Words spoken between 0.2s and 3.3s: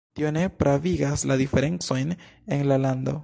ne pravigas la diferencojn en la lando.